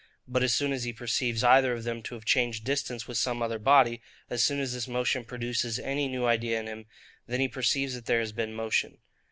[0.27, 3.43] But as soon as he perceives either of them to have changed distance with some
[3.43, 6.87] other body, as soon as this motion produces any new idea in him,
[7.27, 8.97] then he perceives that there has been motion.